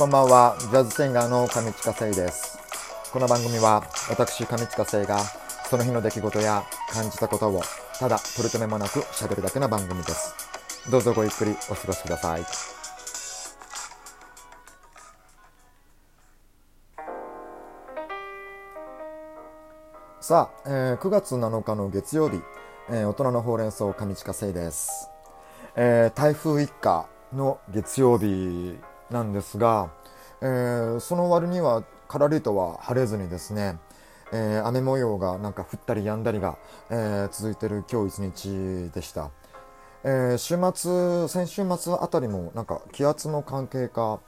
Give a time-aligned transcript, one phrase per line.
[0.00, 2.58] こんばんは、ジャズシンガーの上地下生です。
[3.12, 5.18] この番組は私上地下生が
[5.68, 7.60] その日の出来事や感じたことを
[7.98, 10.34] ただ取り留めもなく喋るだけの番組です。
[10.90, 12.44] どうぞごゆっくりお過ごしください。
[20.22, 22.40] さあ、えー9月7日の月曜日、
[22.88, 25.10] えー大人のほうれん草上地下生です。
[25.76, 28.78] えー台風一過の月曜日
[29.10, 29.90] なんですが、
[30.40, 33.78] えーその割にはからりとは晴れずにですね、
[34.32, 36.56] えー雨模様がなんか降ったり止んだりが、
[36.90, 39.30] えー続いている今日一日でした、
[40.04, 44.20] えー週末先週末あたりもなんか気圧の関係か、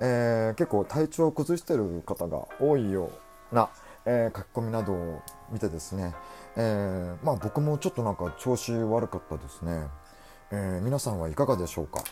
[0.00, 3.10] えー結構体調を崩している方が多いよ
[3.52, 3.68] うな、
[4.06, 5.20] えー書き込みなどを
[5.52, 6.14] 見てですね、
[6.56, 9.86] えーまあ僕もちょっとなんか調子悪かったですね、
[10.50, 12.02] えー皆さんはいかがでしょうか？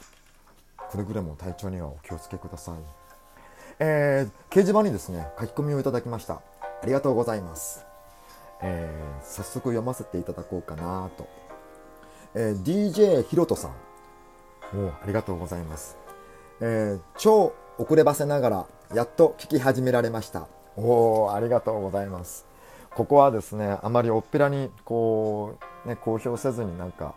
[0.90, 2.74] くれぐれも体調にはお気をつけください。
[3.80, 6.34] えー掲示板にですね、書き込みをいただきました。
[6.34, 7.84] ありがとうございます。
[8.62, 11.26] えー早速読ませていただこうかなと。
[12.34, 13.70] えー DJ ひろとさん。
[14.74, 15.96] おーありがとうございます。
[16.60, 20.48] えー超遅ればせながら、やっと聞き始められました。
[20.76, 22.46] おおありがとうございます。
[22.94, 27.14] ここはですね、あまりおっぺらにこう、ね、公表せずになんか、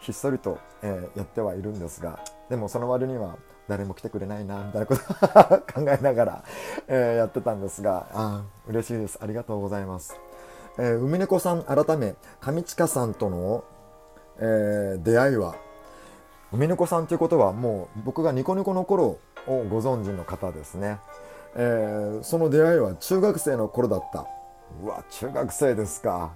[0.00, 3.36] ひっそりと、えーやってはいるんですがでもその割には
[3.68, 6.44] 誰も来てくれないなみたいなことを考えながら、
[6.88, 9.18] えーやってたんですがあ嬉しいです。
[9.22, 10.18] ありがとうございます、
[10.78, 13.64] えー海猫さん改め上近さんとの、
[14.38, 15.54] えー出会いは
[16.52, 20.98] 海猫さんということはもう僕がニコニコの頃をご存知の方ですね、
[21.54, 24.26] えーその出会いは中学生の頃だった。
[24.82, 26.32] うわ中学生ですか。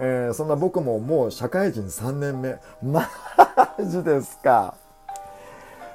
[0.00, 2.58] えーそんな僕ももう社会人3年目。
[2.82, 3.08] マ
[3.84, 4.74] ジですか。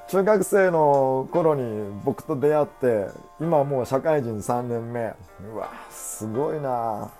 [0.08, 3.08] 中学生の頃に僕と出会って
[3.40, 5.14] 今もう社会人3年目。
[5.50, 7.10] うわすごいな。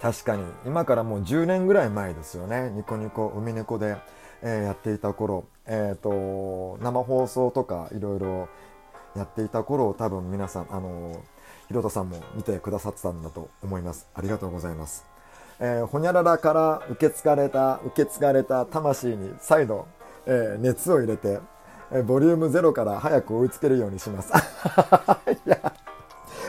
[0.00, 2.70] 確かに今からもう10年ぐらい前ですよね。
[2.70, 3.96] ニコニコ海猫で、
[4.42, 5.44] えーやっていた頃。
[5.66, 8.48] えっ、と生放送とかいろいろ
[9.16, 11.16] やっていた頃多分皆さんあの
[11.68, 14.08] ひろとさんも見てくださってたんだと思います。
[14.14, 15.09] ありがとうございます。
[15.60, 19.86] えーほにゃららから受け継がれた受け継がれた魂に再度、
[20.26, 21.38] えー熱を入れて、
[21.92, 24.32] えーボリュームゼロから早く追いつけるようにします。
[25.46, 25.56] いや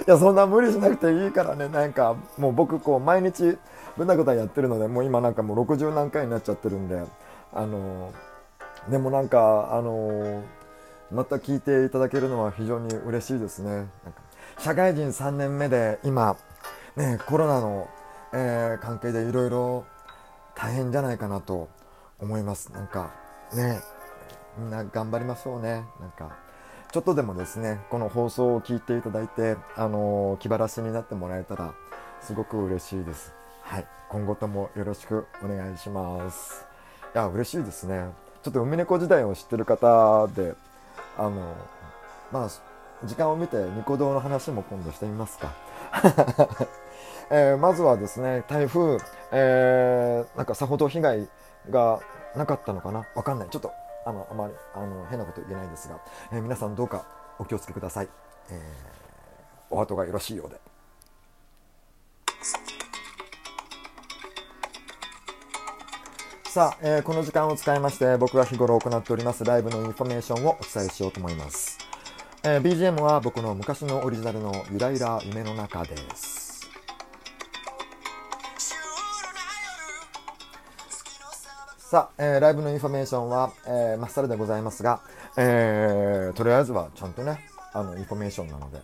[0.08, 1.68] いやそんな無理しなくていいからね。
[1.68, 3.58] なんかもう僕こう毎日
[3.98, 7.04] ぐだぐだやってるのでもう今なんかもう60何回になっちゃってるんで
[7.54, 8.12] あのー
[8.90, 10.42] でもなんかあの
[11.12, 13.88] また聞いていただけるのは非常に嬉しいですね。
[14.58, 16.36] 社会人3年目で今
[16.96, 17.88] ねコロナの
[18.34, 19.86] えー関係でいろいろ
[20.56, 21.69] 大変じゃないかなと
[22.19, 22.72] 思います。
[22.72, 23.12] なんか
[23.53, 23.81] ね
[24.58, 25.86] みんな頑張りましょうね。
[26.00, 26.36] なんか
[26.92, 31.74] ちょっとでもですねこの放送を聞いていただいてあのー気晴らしになってもらえたら
[32.22, 33.34] すごく嬉しいです。
[33.64, 33.88] はい。
[34.09, 36.66] 今後ともよろしくお願いします。
[37.13, 38.09] いや嬉しいですね。
[38.44, 40.53] ちょっと海猫時代を知ってる方で
[41.18, 41.56] あの
[42.31, 42.50] まあ
[43.06, 45.51] 時間を見てニコ動の話も今度してみますか。
[47.31, 48.97] えーまずはですね台風、
[49.31, 51.29] えーなんかさほど被害
[51.69, 52.00] が
[52.35, 53.06] なかったのかな？
[53.16, 53.50] わかんない。
[53.50, 53.72] ちょっと
[54.06, 56.00] あのあまりあの変なこと言えないですが、
[56.31, 57.06] えー皆さんどうか
[57.39, 58.09] お気をつけください、
[58.50, 60.59] えーお後がよろしいようで。
[66.50, 71.78] さあ、えーこの時間を使いまして僕が日頃行っておりますライブのインフォメーションをお伝えしようと思います、
[72.44, 76.68] えー BGM は僕の昔のオリジナルのゆらゆら夢の中です。
[81.78, 85.01] さあ、えーライブのインフォメーションは、えー、まっさらでございますが、
[85.38, 87.41] えーとりあえずはちゃんとね、
[87.74, 88.80] あの、インフォメーションなので、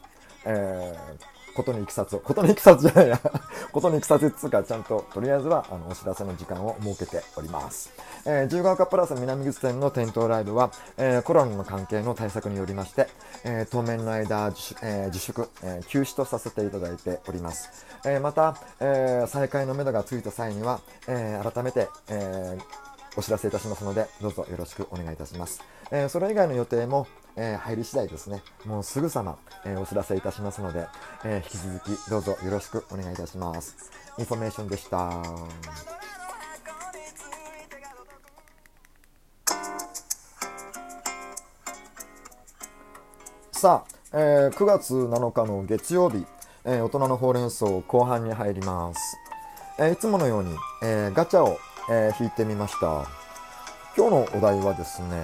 [0.45, 3.19] えーことにいきさつを、ことにいきさつじゃないや、
[3.73, 7.89] ことにいきさつっつうか、ちゃんと、とりあえずは、あの、お知らせの時間を設けております。
[8.25, 13.07] えー、自由が丘プラス南口店の店頭ライブは、えーコロナの関係の対策によりまして、
[13.43, 17.69] えー当面の間自、え自粛、え休止とさせていただいております。
[18.05, 22.86] えーまた、えー再開の目処がついた際には、えー改めて、えー
[23.17, 25.61] お知らせいたしますので、どうぞよろしくお願いいたします。
[25.91, 30.87] えーそれ以外の予定も、えー入り次第ですね、もうすぐさま、えーお知らせいたしますので、
[31.25, 33.75] えー引き続きどうぞよろしくお願いいたします。
[34.19, 35.23] インフォメーションでした。
[43.51, 46.25] さあ、えー9月7日の月曜日、
[46.65, 49.17] えー大人のほうれん草後半に入ります。
[49.79, 51.57] えーいつものように、えーガチャを、
[51.89, 53.05] えー引いてみました。
[53.95, 55.23] 今日のお題はですね、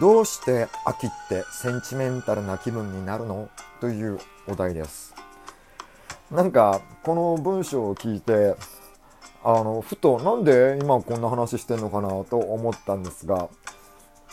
[0.00, 3.48] どうして秋ってセンチメンタルな気分になるの？
[3.80, 5.14] というお題です。
[6.32, 8.56] なんかこの文章を聞いて
[9.44, 12.08] あのふとなんで今こんな話してんのかな？
[12.24, 13.48] と思ったんですが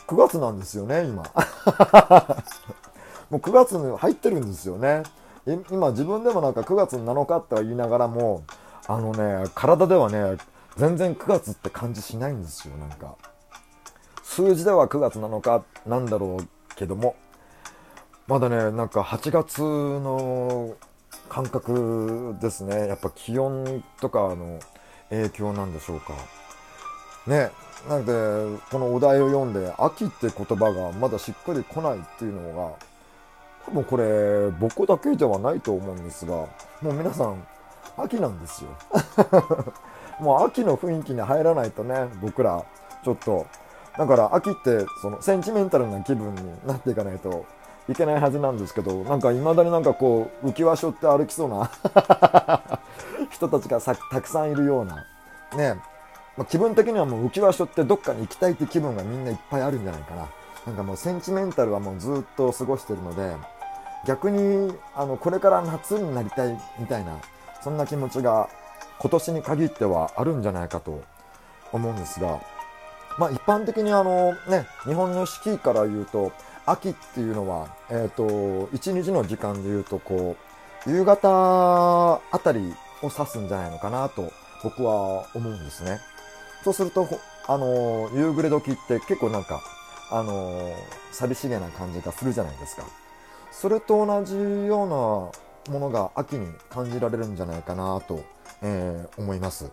[0.08, 1.26] 9月なんですよね今。
[3.30, 5.04] もう9月に入ってるんですよね。
[5.70, 8.42] 今自分でもなんか9月7日って言いながらも
[8.88, 10.38] あのね体ではね
[10.78, 13.16] 全然9月って感じしないんですよなんか。
[14.24, 17.16] 数字では9月7日なんだろうけども。
[18.28, 20.76] まだねなんか8月の
[21.30, 22.88] 感覚ですね。
[22.88, 24.60] やっぱ気温とかの
[25.10, 26.14] 影響なんでしょうか。
[27.28, 27.52] ね
[27.88, 32.74] なのでこのお題を読んで「秋」って言葉がまだしっくりこないっていうのが
[33.68, 36.48] 多分これ僕だけではないと思うんですがも
[36.90, 37.48] う皆さん
[37.98, 38.70] 秋なんですよ。
[40.20, 42.66] もう秋の雰囲気に入らないとね僕ら
[43.04, 43.46] ちょっと
[43.98, 47.46] だから秋ってそのセンチメンタルな気分になっていかないと
[47.90, 51.70] いけないはずなんですけどなんかいまだになんかこう浮き輪しょって歩きそうな
[53.32, 55.06] 人たちがさたくさんいるような
[55.56, 55.80] ね
[56.38, 60.28] まあ、気分的にはもう浮き輪しょってどっかに行きたいって気分がみんないっぱいあるんじゃないかな。
[60.68, 63.36] なんかもうセンチメンタルはもうずっと過ごしてるので、
[64.06, 67.18] 逆にあのこれから夏になりたいみたいな、
[67.64, 68.50] そんな気持ちが
[69.00, 71.04] 今年に限ってはあるんじゃないかと
[71.72, 72.42] 思うんですが、
[73.18, 76.32] まあ一般的にあのね、日本の四季から言うと、
[76.66, 80.36] 秋っていうのは、え、ー、と、一日の時間で言うとこ
[80.88, 84.32] う、夕方あたりを指すんじゃないのかなと
[84.64, 86.00] 僕は思うんですね。
[86.64, 87.08] そうすると、
[87.48, 89.62] あの、夕暮れ時って結構なんか、
[90.12, 90.74] あの、
[91.12, 92.84] 寂しげな感じがするじゃないですか。
[93.52, 95.32] それと同じよ
[95.66, 98.24] うなものが秋に感じられるんじゃないかなと、
[98.62, 99.72] えー、思います。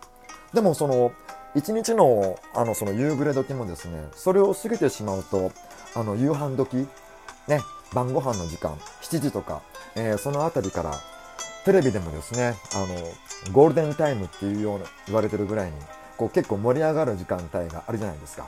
[0.53, 1.13] でもその、
[1.55, 5.53] 一日のあのその夕暮れ時もですね、それを過ぎてしまうと、
[5.95, 6.89] あの夕飯時、
[7.47, 7.61] ね、
[7.93, 9.63] 晩ご飯の時間、7時とか、
[9.95, 10.95] えー、そのあたりから、
[11.65, 15.77] テレビでもですね、あの、ゴールデンタイムっていうような言われてるぐらいに、
[16.17, 18.47] こう結構盛り上がる時間帯があるじゃないですか。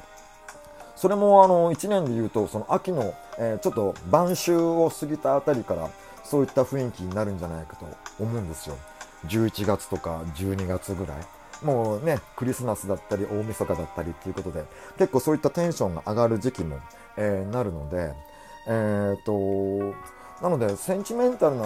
[0.96, 5.90] それもあの1年で言うとその秋の、えー、ちょっと晩秋を過ぎたあたりから
[6.22, 7.86] そういった雰囲気になるんじゃないかと
[8.18, 8.76] 思うんですよ。
[9.28, 11.16] 11月とか12月ぐらい。
[11.64, 14.64] もうね、クリスマスだったり大晦日だったりっていうことで
[14.98, 16.78] 結構そういったテンションが上がる時期も、
[17.16, 18.12] えー、なるので、
[18.66, 19.94] えー、と、
[20.42, 21.64] なのでセンチメンタルな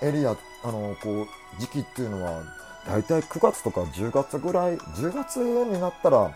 [0.00, 0.34] エリア、あ
[0.66, 1.26] の、こう、
[1.60, 2.42] 時期っていうのは
[2.86, 6.32] 大体9月とか10月ぐらい、10月になったら、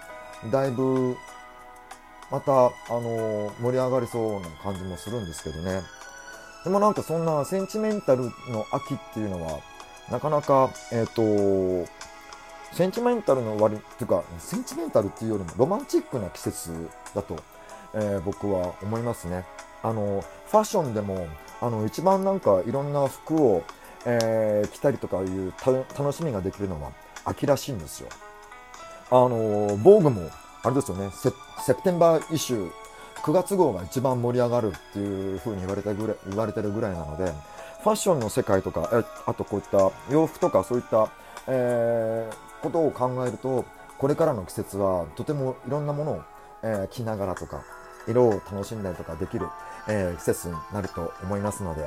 [0.50, 1.16] だいぶ、
[2.30, 5.82] また、あの、盛り上がりそうな感じもするんですけどね。
[6.64, 9.60] でもなんかそんなセンチメンタルの秋っていうのは、
[10.10, 11.90] なかなか、えっ、ー、と、
[12.72, 17.36] センチメンタルの割っていうか、センチメンタルっていうよりもロマンチックな季節だと、
[17.94, 19.44] えー、僕は思いますね。
[19.82, 21.26] あの、ファッションでも、
[21.60, 23.64] あの、一番なんかいろんな服を、
[24.04, 25.52] えー、来たりとかいう
[25.98, 26.92] 楽しみができるのは
[27.24, 28.08] 秋らしいんですよ。
[29.10, 30.30] あの、防具も、
[30.62, 31.30] あれですよね、セ
[31.64, 32.70] セプテンバーイシュー、
[33.22, 37.32] 9月号が一番盛り上がるっていう風に言われたぐらい言われてるぐらいなので、
[37.86, 41.08] ファッションの世界とか、えあとこういった洋服とかそういった、
[41.46, 43.64] えー、ことを考えると、
[43.96, 46.22] これからの季節はとてもいろんなものを、
[46.64, 47.62] えー、着ながらとか、
[48.08, 49.46] 色を楽しんだりとかできる、
[49.88, 51.86] えー、季節になると思いますので、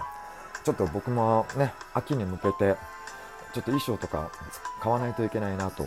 [0.64, 2.76] ちょっと僕もね、秋に向けて、ちょっ
[3.56, 4.32] と衣装とか
[4.82, 5.86] 買わないといけないなと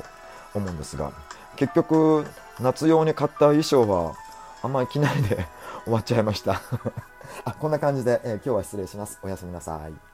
[0.54, 1.10] 思うんですが、
[1.56, 2.26] 結局、
[2.60, 4.14] 夏用に買った衣装は
[4.62, 5.46] あんまり着ないで
[5.84, 6.60] 終わっちゃいました
[7.44, 9.18] あ、こんな感じで、えー、今日は失礼します。
[9.22, 10.11] おやすみなさい。